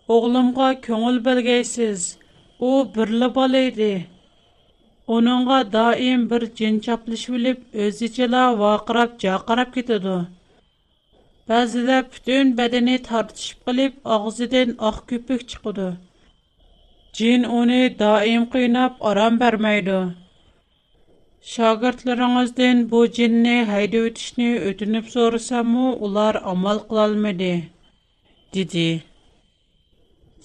оглымга 0.07 0.71
көңүл 0.87 1.19
белгәйсез. 1.19 2.15
У 2.57 2.85
бирле 2.95 3.27
бала 3.35 3.67
иде. 3.67 4.07
Оныңға 5.11 5.63
даим 5.75 6.27
бір 6.31 6.47
жин 6.55 6.79
біліп, 6.79 7.29
өліп, 7.35 7.67
өзічела 7.75 8.47
вақырап, 8.55 9.19
жақарап 9.19 9.75
кетеді. 9.75 10.19
Bəzidə 11.49 11.97
bütün 12.13 12.49
bədəni 12.57 12.95
tartışıb 13.09 13.59
qılıb, 13.65 13.93
ağzıdan 14.15 14.75
ağ 14.87 14.97
köpük 15.09 15.49
çıxıdı. 15.49 15.89
Cin 17.13 17.43
onu 17.43 17.79
daim 17.99 18.43
qiynab 18.53 18.93
aram 19.09 19.39
verməydi. 19.43 19.99
Şagirdlərinizdən 21.53 22.83
bu 22.91 22.99
cinni 23.17 23.57
hayda 23.71 23.97
ötüşni 23.97 24.49
ötünüb 24.69 25.05
sorusamı, 25.15 25.87
ular 26.05 26.35
amal 26.51 26.79
qılalmadı, 26.89 27.53
dedi. 28.53 28.89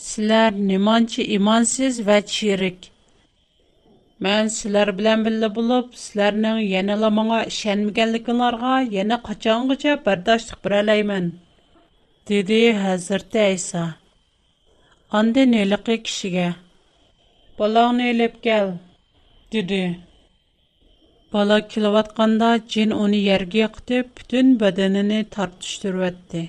Sizlər 0.06 0.52
nimançı 0.68 1.22
imansız 1.36 2.00
və 2.08 2.18
çirik. 2.34 2.93
Мән 4.19 4.49
сілер 4.51 4.89
білән 4.95 5.21
білі 5.23 5.47
болып, 5.55 5.93
сілернің 5.95 6.57
енілі 6.79 7.09
маңа 7.17 7.43
ішенмегенлікіларға 7.47 8.71
ені 9.03 9.17
қачанғыча 9.27 9.93
бәрдаштық 10.07 10.59
бір 10.65 10.75
әлеймін. 10.81 11.29
Деді 12.27 12.59
Хәзірті 12.81 13.39
Айса. 13.45 13.85
Анды 15.09 15.47
неліқи 15.53 15.95
кішіге. 16.03 16.49
Балағын 17.57 18.03
елеп 18.09 18.35
кәл. 18.43 18.75
Деді. 19.55 19.79
Бала 21.31 21.62
кіліватқанда 21.71 22.51
жин 22.67 22.91
оны 22.93 23.23
ерге 23.38 23.71
қытып, 23.71 24.12
бүтін 24.19 24.53
бәдініні 24.62 25.23
тартыштыру 25.31 26.03
әтті. 26.12 26.45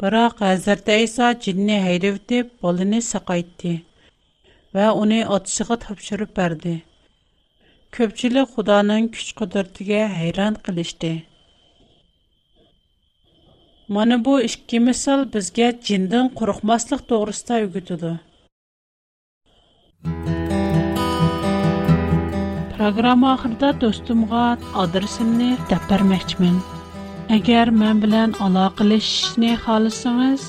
Бірақ 0.00 0.40
Хәзірті 0.40 0.96
Айса 0.96 1.34
жинні 1.36 1.78
хайдевдіп, 1.84 2.56
балыны 2.64 3.04
сақайтты. 3.04 3.82
Va 4.77 4.87
uni 5.03 5.21
otasiga 5.37 5.75
topshirib 5.85 6.31
berdi. 6.39 6.75
Ko'pchilik 7.95 8.53
Xudoning 8.53 9.05
kuch-qudratiga 9.15 10.01
hayron 10.17 10.53
qilishdi. 10.65 11.13
Mana 13.95 14.15
bu 14.25 14.33
ikki 14.49 14.79
misol 14.87 15.21
bizga 15.33 15.67
jindan 15.89 16.25
qo'rqmaslik 16.39 17.01
to'g'risida 17.11 17.59
o'rgatadi. 17.65 18.13
Программа 22.77 23.27
oxirida 23.35 23.69
достумга 23.83 24.43
adresimni 24.83 25.51
deb 25.71 25.83
bermoqchiman. 25.91 26.57
Agar 27.37 27.67
men 27.81 28.03
bilan 28.03 28.35
алакалашышны 28.45 29.51
халысыңыз, 29.63 30.41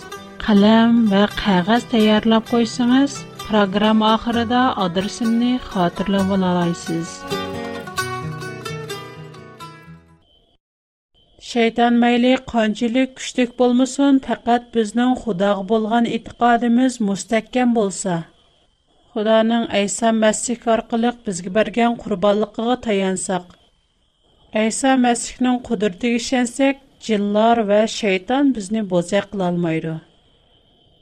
qalam 0.44 0.92
va 1.12 1.24
qog'oz 1.40 1.82
tayyorlab 1.92 2.44
qo'ysangiz, 2.52 3.14
Программа 3.48 4.08
ахырында 4.12 4.62
адресымны 4.76 5.54
хатırlап 5.66 6.32
аласыз. 6.36 7.12
Шайтан 11.50 11.96
мәйле 12.02 12.34
qanchalik 12.50 13.14
күчлек 13.16 13.54
булмасын, 13.56 14.18
фақат 14.26 14.68
безнең 14.74 15.14
Худога 15.22 15.64
булган 15.70 16.04
итиқадыбыз 16.04 17.00
мустахкам 17.00 17.72
булса, 17.72 18.18
Худаның 19.14 19.64
Айса 19.72 20.12
Мәсих 20.12 20.68
аркылы 20.68 21.14
безгә 21.24 21.54
бергән 21.56 21.96
курбанлыгыга 21.96 22.76
таянсак, 22.84 23.56
Айса 24.52 24.98
Мәсихнең 25.00 25.62
кудрәтигә 25.64 26.20
ишенсәк, 26.20 26.84
җиллар 27.00 27.64
ва 27.64 27.86
шайтан 27.88 28.52
безне 28.52 28.84
боза 28.84 29.24
кыла 29.24 29.48
алмайды. 29.48 30.00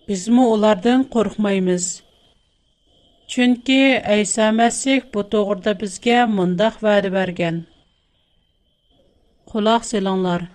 Безме 0.06 0.46
улардан 0.46 1.02
курыкмаймыз. 1.02 2.05
Чөнки 3.31 3.79
Әйса 4.15 4.49
Мәсих 4.51 5.05
бу 5.13 5.23
тогырда 5.33 5.73
безгә 5.81 6.25
мондак 6.37 6.81
вәгъдә 6.83 7.11
бергән. 7.15 7.61
Кулак 9.51 9.87
селаңлар. 9.87 10.49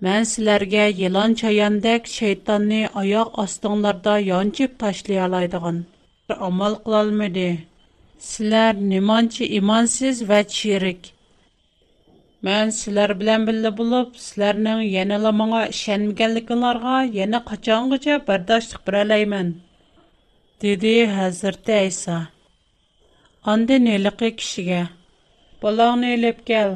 Мен 0.00 0.24
sizlarga 0.24 0.86
yılan 1.02 1.34
çayandek 1.40 2.06
şeytanni 2.06 2.82
аяк 2.94 3.38
астыңларда 3.44 4.18
янчып 4.24 4.78
ташлый 4.78 5.20
алайдыган. 5.26 5.84
Амал 6.48 6.74
кылалмады. 6.84 7.48
Sizlar 8.18 8.74
nimанчы 8.74 9.44
имансыз 9.58 10.28
ва 10.28 10.44
чирик. 10.44 11.12
Мен 12.42 12.70
sizlar 12.80 13.12
белән 13.20 13.46
билле 13.48 13.70
булып, 13.78 14.16
sizlarның 14.26 14.82
янала 14.88 15.32
моңа 15.40 15.62
ишенмәгәнлекләргә 15.72 16.98
яна 17.16 17.40
качангыча 17.50 18.18
бәрдашлык 18.28 18.86
бирәләймен. 18.86 19.50
dedi 20.61 21.07
Hazreti 21.07 21.71
İsa. 21.87 22.27
Ondan 23.45 23.85
öylüqi 23.85 24.35
kişiga, 24.35 24.89
balağını 25.63 26.11
öylep 26.11 26.47
gəl. 26.49 26.75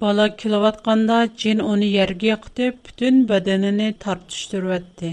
Bala 0.00 0.36
kilovatqanda 0.36 1.28
cin 1.36 1.58
onu 1.58 1.84
yergi 1.84 2.36
qıtıb, 2.44 2.74
bütün 2.86 3.26
bədənini 3.28 3.88
tartışdırvətdi. 4.04 5.10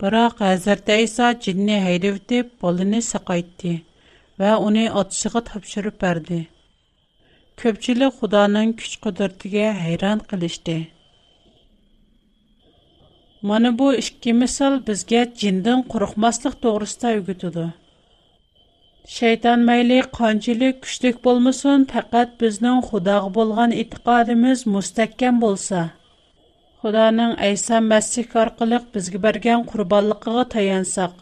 Бірақ 0.00 0.42
Әзірді 0.50 0.98
Иса 1.04 1.32
жинні 1.44 1.78
әйдевдіп, 1.92 2.52
балыны 2.62 3.00
сақайтты 3.02 3.72
вә 4.38 4.52
оны 4.66 4.84
атшыға 5.00 5.42
тапшырып 5.48 6.02
бәрді. 6.02 6.44
Көпчілі 7.62 8.10
Құданың 8.20 8.76
күш 8.78 8.98
құдыртыға 9.02 9.72
хайран 9.80 10.22
қылышды. 10.30 10.78
Mana 13.42 13.78
bu 13.78 13.94
ikki 13.94 14.32
misol 14.32 14.74
bizga 14.86 15.22
jindan 15.40 15.80
qo'rqmaslik 15.92 16.54
to'g'risida 16.62 17.08
o'rgatadi. 17.18 17.66
Şeytan 19.18 19.60
mayli 19.68 19.98
qançılıq 20.18 20.74
güclük 20.84 21.16
bo'lmasin, 21.24 21.84
faqat 21.92 22.30
bizning 22.40 22.80
Xudoga 22.88 23.30
bo'lgan 23.36 23.70
e'tiqodimiz 23.82 24.66
mustahkam 24.74 25.34
bo'lsa. 25.44 25.80
Xudoning 26.80 27.32
Aysa 27.46 27.76
Masih 27.90 28.28
orqali 28.42 28.78
bizga 28.94 29.18
bergan 29.26 29.60
qurbonligiga 29.70 30.44
tayansaq, 30.54 31.12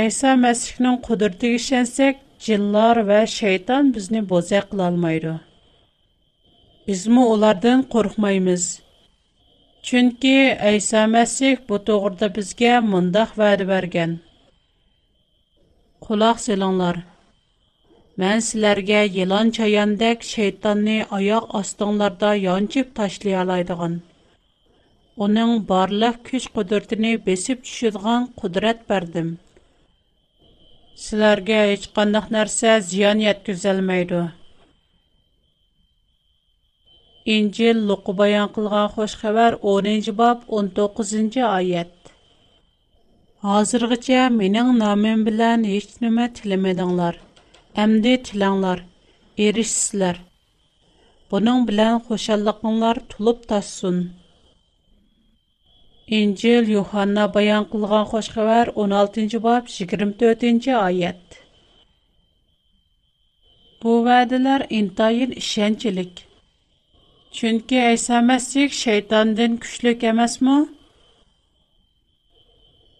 Aysa 0.00 0.30
Masihning 0.44 0.96
qudratiga 1.06 1.56
ishonsak, 1.60 2.14
jinlar 2.46 2.96
va 3.08 3.20
shayton 3.38 3.84
bizni 3.94 4.20
bo'zaq 4.32 4.64
qila 4.70 4.84
olmaydi. 4.90 5.34
Bizmi 6.86 7.22
ulardan 7.34 7.80
qo'rqmaymiz. 7.94 8.64
Chunki 9.87 10.37
Aysa 10.69 11.07
Masih 11.07 11.57
bu 11.69 11.77
to'g'rida 11.87 12.27
bizga 12.35 12.75
mundaq 12.91 13.29
va'da 13.39 13.65
bergan. 13.71 14.11
Quloq 16.05 16.37
selinglar. 16.45 16.97
Mən 18.21 18.43
sizlərə 18.47 19.01
yılan 19.17 19.51
çayandək 19.57 20.23
şeytanni 20.33 20.97
ayaq 21.17 21.45
astınglarda 21.59 22.35
yançıb 22.35 22.95
taşlay 22.97 23.35
alaydıgan. 23.43 23.95
Onun 25.17 25.51
barlıq 25.69 26.15
güc 26.29 26.45
qudretini 26.55 27.11
besib 27.25 27.63
düşüdügan 27.63 28.29
qudret 28.39 28.79
berdim. 28.89 29.29
Sizlərə 31.03 31.59
heç 31.71 31.89
qandaq 31.95 32.31
нәрсә 32.37 32.79
ziyan 32.91 33.19
yetkizəlməydi. 33.27 34.23
İncil 37.36 37.76
Luqu 37.88 38.12
bayan 38.18 38.48
qılğan 38.54 38.86
xoş 38.94 39.12
xəbər 39.22 39.52
10-cu 39.70 40.12
bab 40.20 40.44
19-cu 40.58 41.42
ayət. 41.46 42.12
Hazırgıca 43.46 44.20
mening 44.36 44.70
namim 44.82 45.26
bilan 45.26 45.66
heç 45.70 45.90
nimə 46.04 46.24
tiləmədinlər. 46.38 47.18
Əmdi 47.82 48.14
tilanglar, 48.28 48.80
erişsizlər. 49.46 50.16
Bunun 51.30 51.66
bilan 51.68 51.98
xoşallıqlar 52.06 52.96
tulub 53.10 53.42
taşsın. 53.50 53.98
İncil 56.20 56.68
Yuhanna 56.76 57.26
bayan 57.34 57.68
qılğan 57.72 58.06
xoş 58.12 58.30
xəbər 58.36 58.72
16-cı 58.86 59.42
bab 59.48 59.68
24-cü 59.74 60.72
ayət. 60.78 61.36
Bu 63.82 63.98
vədələr 64.08 64.66
intayin 64.80 65.36
işəncilik. 65.42 66.27
Çünki 67.32 67.92
İsa 67.94 68.18
Məsih 68.18 68.70
şeytandan 68.70 69.56
güclük 69.56 70.04
emasmı? 70.04 70.56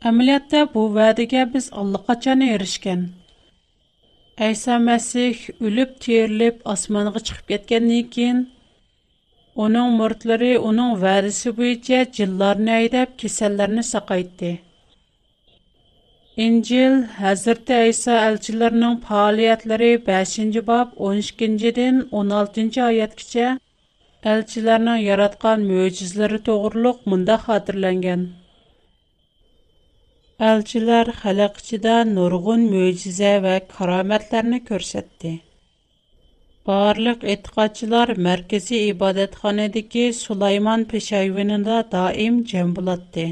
Əməliyyatda 0.09 0.61
bu 0.75 0.85
vədəyə 0.95 1.47
biz 1.55 1.73
allaqaçan 1.81 2.45
erişkən. 2.47 3.01
Әйса 4.49 4.77
Мәсих 4.79 5.41
үліп 5.59 5.97
тиерліп 6.05 6.61
асманға 6.73 7.25
чыгып 7.27 7.49
кеткәннән 7.53 8.05
кин, 8.15 8.45
оның 9.65 9.97
мөртләре 9.99 10.53
оның 10.71 10.95
вәдисе 11.03 11.51
буенча 11.57 12.05
җилларны 12.19 12.77
әйдәп 12.77 13.17
кеселләрне 13.23 13.83
сакайтты. 13.83 14.53
İncil 16.47 17.01
Hazreti 17.19 17.81
İsa 17.91 18.21
elçilərinin 18.29 19.01
fəaliyyətləri 19.09 19.91
5-ci 20.07 20.63
bab 20.69 20.93
12-dən 21.09 22.05
16-cı 22.21 22.85
ayətgəcə 22.93 23.49
elçilərinin 24.27 24.99
yaratqan 24.99 25.61
möcüzələri 25.63 26.39
toğruluq 26.47 27.05
munda 27.07 27.37
xatırlanğan. 27.45 28.25
Elçilər 30.49 31.13
xalq 31.21 31.61
içində 31.63 31.95
nurgun 32.09 32.65
möcüzə 32.73 33.37
və 33.45 33.55
karamətlərini 33.75 34.61
göstərdi. 34.71 35.33
Barlıq 36.67 37.23
etiqadçılar 37.35 38.13
mərkəzi 38.27 38.83
ibadətxanədəki 38.89 40.13
Sulayman 40.13 40.85
peşayvınında 40.85 41.79
daim 41.93 42.43
cəm 42.51 42.75
bulatdı. 42.77 43.29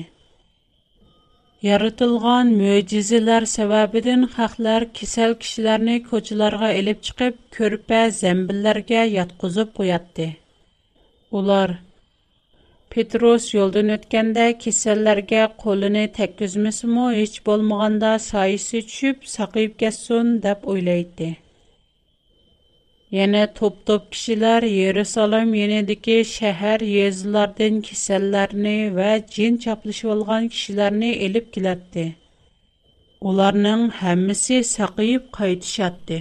Yaratılğan 1.66 2.55
möcüzələr 2.62 3.51
səbəbindən 3.57 4.27
xalqlar 4.38 4.90
kisəl 4.99 5.38
kişilərini 5.42 6.01
koçularga 6.09 6.72
elib 6.81 7.03
çıxıb 7.03 7.38
körpə 7.59 8.03
zəmbillərə 8.22 9.07
yatqızıb 9.18 9.72
qoyatdı. 9.79 10.46
Ular 11.38 11.70
Petrus 12.90 13.46
yoldan 13.55 13.90
ötkəndə 13.94 14.44
kesellərə 14.64 15.40
qolunu 15.62 16.05
təkküzməsimi 16.18 17.07
heç 17.16 17.35
bolmağanda 17.49 18.12
sayısı 18.27 18.81
düşüb 18.90 19.27
saqib 19.33 19.75
getsin 19.83 20.31
deb 20.46 20.64
oylaydı. 20.75 21.29
Yana 23.16 23.42
top-top 23.59 24.07
kişilər 24.14 24.64
yerusalim 24.68 25.53
yenidəki 25.62 26.16
şəhər 26.35 26.85
yezlərdən 26.92 27.83
kesellərini 27.88 28.79
və 29.01 29.11
cin 29.35 29.59
çaplışı 29.66 30.09
olğan 30.14 30.49
kişilərini 30.55 31.12
elib 31.27 31.53
gələtdi. 31.59 32.07
ularning 33.29 33.85
həmmisi 34.01 34.57
saqib 34.64 35.22
qaytishatdi. 35.38 36.18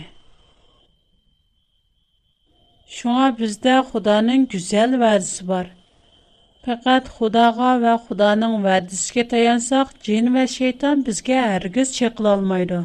Şuna 2.93 3.29
bizdə 3.37 3.75
Xudanın 3.89 4.43
gözəl 4.53 4.91
vədisi 5.01 5.47
var. 5.47 5.71
Faqat 6.65 7.07
Xudoga 7.15 7.71
va 7.83 7.93
Xudoning 8.05 8.55
va'dasiga 8.65 9.23
tayansaq, 9.31 9.87
jin 10.05 10.33
va 10.35 10.43
shayton 10.57 11.01
bizga 11.07 11.39
hargiz 11.51 11.95
chekla 11.97 12.35
olmaydi. 12.37 12.79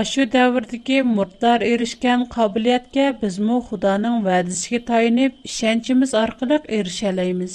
Ashu 0.00 0.32
davrdagi 0.32 1.02
murdar 1.16 1.60
erishgan 1.72 2.24
qobiliyatga 2.36 3.06
bizmi 3.22 3.58
Xudoning 3.68 4.16
va'dasiga 4.28 4.80
tayanib, 4.90 5.32
ishonchimiz 5.50 6.14
orqali 6.22 6.58
erishalaymiz. 6.78 7.54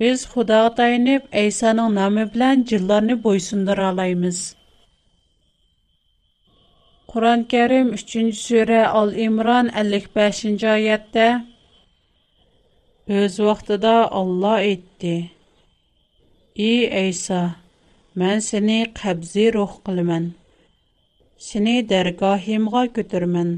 Biz 0.00 0.18
Xudoga 0.32 0.74
tayanib, 0.80 1.22
Aysoning 1.42 1.90
nomi 1.98 2.24
bilan 2.34 2.64
jinlarni 2.70 3.24
bo'ysundira 3.24 3.92
olamiz. 3.92 4.38
Qur'on 7.16 7.42
Karim 7.48 7.88
3-sura 7.96 8.80
Al-Imron 8.98 9.68
55-oyatda 9.68 11.28
Öz 13.08 13.38
vaqtida 13.46 13.94
Alloh 14.18 14.56
aytdi: 14.56 15.30
"Ey 16.56 16.82
Aysa, 17.02 17.40
men 18.14 18.38
seni 18.48 18.78
qabzi 19.00 19.46
ruh 19.54 19.72
qilaman. 19.86 20.24
Seni 21.48 21.76
dargohimga 21.92 22.82
ko'tiraman. 22.96 23.50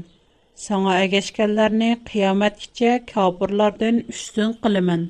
Sana 0.65 0.91
agashganlarni 1.03 1.91
qiyomatgacha 2.09 2.91
kofirlardan 3.11 3.95
üstün 4.13 4.49
qilaman." 4.63 5.01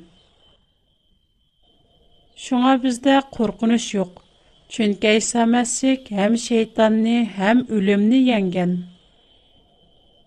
Шуңа 2.44 2.74
бездә 2.84 3.16
куркыныч 3.36 3.86
юк. 4.00 4.12
Чөнки 4.69 5.17
Иса 5.19 5.45
Мәсих 5.45 6.09
һәм 6.11 6.39
шайтанны, 6.45 7.17
һәм 7.37 7.67
үлемне 7.69 8.23
янган. 8.29 8.73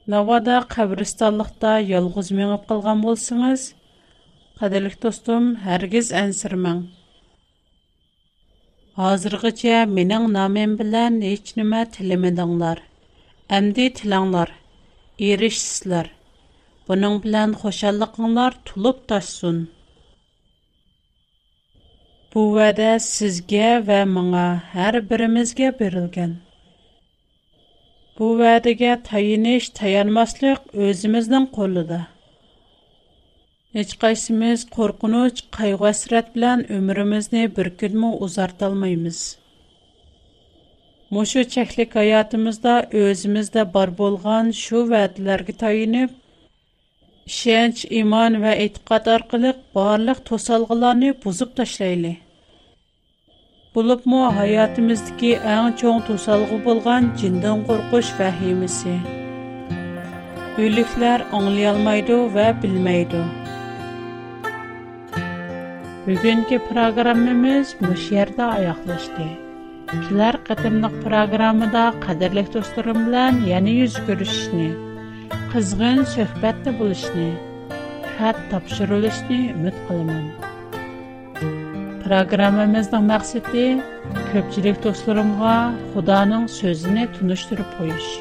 Навада 0.07 0.63
кабристанлыкта 0.75 1.79
ялгыз 1.85 2.31
меңип 2.33 2.69
калган 2.71 3.03
булсаңыз, 3.05 3.73
Qadirlik 4.59 4.97
dostum, 5.03 5.45
hərgiz 5.63 6.09
ənsirməng. 6.21 6.79
Hazırgıca 8.99 9.85
mening 9.87 10.25
namim 10.37 10.73
bilan 10.81 11.21
hech 11.23 11.53
nima 11.59 11.85
tilimidinglar. 11.97 12.81
Əmdi 13.59 13.85
tilanglar, 14.01 14.51
erishsizlar. 15.29 16.11
Buning 16.89 17.21
bilan 17.27 17.55
xoshalliqinglar 17.61 18.59
tulib 18.71 18.99
tashsun. 19.13 19.61
Bu 22.36 22.44
va'da 22.56 23.00
sizga 23.00 23.88
va 23.88 24.06
menga 24.12 24.48
har 24.74 24.96
birimizga 25.10 25.68
berilgan. 25.80 26.32
Bu 28.20 28.30
va'daga 28.40 28.94
tayinish, 29.10 29.68
tayanmaslıq 29.80 30.60
o'zimizning 30.86 31.46
qo'lida. 31.58 32.00
Heç 33.78 33.94
qaysimiz 34.04 34.66
qorqunuç, 34.78 35.44
qayğı 35.58 35.78
əsrət 35.92 36.34
bilən 36.38 36.66
ömrümüzni 36.78 37.44
bir 37.58 37.70
günmü 37.84 38.12
uzartalmaymız. 38.28 39.22
Muşu 41.14 41.46
чәклік 41.56 41.94
аятымызда 42.06 42.76
өзімізді 43.06 43.70
бар 43.78 43.94
болған 44.02 44.50
шу 44.64 44.86
вәділерге 44.94 45.54
tayinib, 45.64 46.10
ishonch 47.32 47.82
iymon 47.98 48.34
va 48.44 48.54
e'tiqod 48.66 49.06
orqali 49.16 49.52
barliq 49.78 50.18
to'solg'ilarni 50.30 51.12
buzib 51.26 51.52
tashlayli 51.60 52.12
bo'libmi 53.78 54.20
hayotimizdagi 54.40 55.32
eng 55.54 55.70
cho'ng 55.82 56.02
to'solg'i 56.10 56.58
bo'lgan 56.68 57.08
jindan 57.22 57.64
qo'rqish 57.70 58.12
vahimisi 58.20 58.98
o'liklar 60.66 61.26
anglayolmaydi 61.40 62.20
va 62.36 62.48
bilmaydi 62.66 63.24
bugungi 66.06 66.58
programmamiz 66.70 67.76
mush 67.88 68.08
yerda 68.20 68.54
oyoqlashdi 68.60 69.28
kelar 70.06 70.36
qatimliq 70.48 71.04
programmada 71.06 71.86
qadrli 72.06 72.50
do'stlarim 72.56 73.06
bilan 73.06 73.46
yana 73.52 73.82
yuz 73.82 73.96
ko'rishishni 74.10 74.74
qizg'in 75.52 76.00
suhbatda 76.14 76.72
bo'lishni, 76.80 77.30
xat 78.16 78.38
topshirilishni 78.52 79.42
umid 79.56 79.76
qilaman. 79.86 80.26
Programmamizning 82.04 83.06
maqsadi 83.14 83.66
ko'pchilik 84.32 84.78
do'stlarimga 84.86 85.58
Xudoning 85.92 86.46
so'zini 86.60 87.04
tunishtirib 87.16 87.70
qo'yish. 87.78 88.12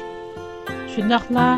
Shundaqla 0.91 1.49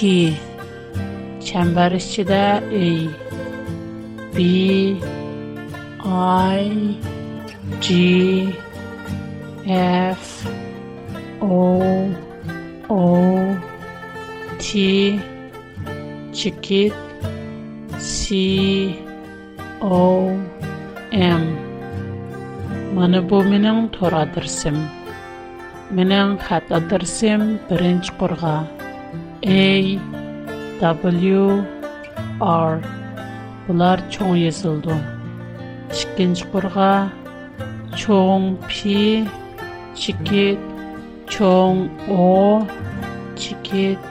Çember 1.42 1.92
içində 1.92 2.62
E 2.72 3.10
B 4.36 5.21
I 6.04 6.98
G 7.80 8.56
F 9.68 10.48
O 11.42 12.10
O 12.90 13.58
T 14.58 15.20
Chiquit 16.34 16.94
C 18.00 18.96
O 19.82 20.38
M 21.12 21.44
Mana 22.96 23.30
bu 23.30 23.44
mening 23.44 23.90
tor 23.94 24.12
adresim. 24.12 24.78
Mening 25.92 26.38
xat 26.42 26.66
adresim 26.72 27.60
1-qurg'a 27.70 28.58
A 29.46 30.00
W 30.82 31.64
R 32.42 32.74
Bular 33.68 34.00
cho'ng 34.10 34.36
yozildi 34.44 35.21
ikkinchi 35.92 36.46
qurg'a 36.52 36.92
چوڭ 38.00 38.42
pi 38.70 39.00
چېكىت 40.02 40.62
چوڭ 41.34 41.82
o 42.08 42.66
چېكىت 43.42 44.02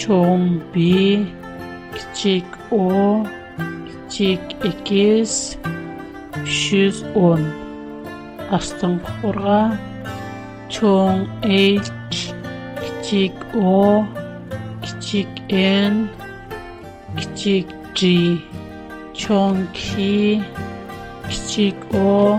چوڭ 0.00 0.42
bi 0.72 0.94
kichik 1.94 2.58
o 2.78 2.88
kichik 4.10 4.56
ئېكىز 4.66 5.36
ئۈچ 6.40 6.58
يۈز 6.74 7.00
ئون 7.14 7.46
ئاستىنقى 8.50 9.16
قۇرغا 9.22 9.62
چوڭ 10.74 11.24
ئېچ 11.52 12.20
كىچىك 12.82 13.46
ئو 13.62 13.80
كىچىك 14.84 15.42
ئېن 15.54 16.04
كىچىك 17.16 17.74
جى 17.98 18.16
چوڭ 19.16 19.66
كى 19.80 20.12
kichik 21.56 21.94
o 21.94 22.36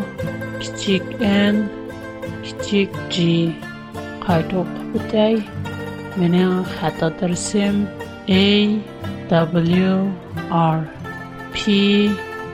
kichik 0.61 1.05
n 1.21 1.55
kichik 2.45 2.91
g. 3.13 3.15
Qayta 4.23 4.55
o'qib 4.61 4.97
o'tay? 4.99 5.35
Mening 6.17 6.57
xat 6.73 7.01
darsim 7.19 7.75
a 8.41 8.45
w 9.31 9.95
r. 10.53 10.79
P 11.55 11.59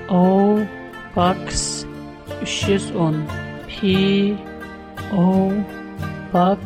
o 0.07 0.23
box 1.15 1.43
310 2.47 3.27
p 3.67 4.37
o 5.11 5.27
box 6.31 6.63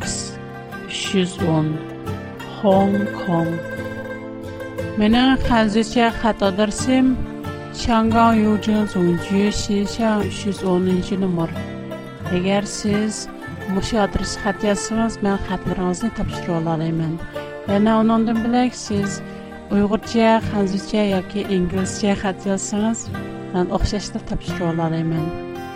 310 0.90 1.74
hong 2.60 2.94
kong. 3.22 3.50
Mening 5.00 5.34
hozircha 5.48 6.08
xato 6.22 6.50
darsim 6.60 7.06
хат 7.78 7.86
адресім 7.86 7.86
Шанган 7.86 8.44
Юджин 8.44 8.88
Зунжи 8.88 9.52
Шишан 9.52 10.22
310 10.22 11.18
номер. 11.18 11.50
Егер 12.32 12.66
siz 12.66 13.28
мұшы 13.70 13.98
adres 13.98 14.38
хат 14.38 14.64
yazsanız, 14.64 15.22
мен 15.22 15.38
xatlarınızı 15.48 16.10
тапшыра 16.18 16.58
алалаймын. 16.58 17.20
Yana 17.68 18.00
onundan 18.00 18.38
bilək 18.44 18.74
siz 18.74 19.22
Uyğurca, 19.72 20.42
Xəzərcə 20.50 21.04
yoki 21.12 21.46
İngiliscə 21.46 22.16
xat 22.18 22.46
yazsanız, 22.46 23.10
mən 23.54 23.72
oxşaşlıq 23.72 24.28
tapşırıq 24.30 24.80
alayım. 24.80 25.14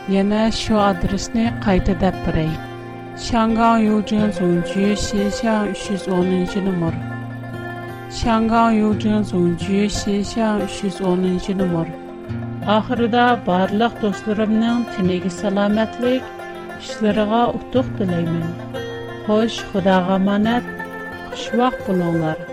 Yana 0.10 0.52
shu 0.52 0.78
adresni 0.78 1.54
qayta 1.66 2.00
deb 2.02 2.16
beray. 2.26 2.50
Shangang 3.18 3.86
Yujin 3.86 4.32
Zongju 4.32 4.94
Xixiang 4.96 5.70
310 5.70 6.66
nomer. 6.66 7.21
Şangal 8.12 8.76
yolcunun 8.78 9.24
sonucu 9.24 9.90
Şişan 9.90 10.62
110 10.84 11.58
numar. 11.58 11.88
Ahırda 12.68 13.40
barlıq 13.48 14.02
dostlarımın 14.02 14.86
tinegi 14.98 15.30
salametlik, 15.30 16.24
işlerine 16.82 17.46
utuq 17.46 17.86
dileymin. 18.00 18.46
Hoş, 19.28 19.54
xudağa 19.60 20.18
manat, 20.18 20.64
xush 21.32 21.58
vaqt 21.58 21.88
bulunlar. 21.88 22.51